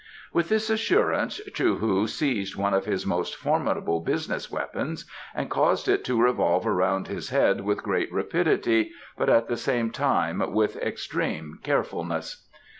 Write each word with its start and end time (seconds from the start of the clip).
With 0.33 0.49
this 0.49 0.71
assurance 0.71 1.39
Chou 1.53 1.75
hu 1.75 2.07
seized 2.07 2.55
one 2.55 2.73
of 2.73 2.85
his 2.85 3.05
most 3.05 3.35
formidable 3.35 3.99
business 3.99 4.49
weapons 4.49 5.05
and 5.35 5.47
caused 5.47 5.87
it 5.87 6.03
to 6.05 6.19
revolve 6.19 6.65
around 6.65 7.07
his 7.07 7.29
head 7.29 7.61
with 7.61 7.83
great 7.83 8.11
rapidity, 8.11 8.93
but 9.15 9.29
at 9.29 9.47
the 9.47 9.57
same 9.57 9.91
time 9.91 10.41
with 10.53 10.75
extreme 10.77 11.59
carefulness. 11.61 12.47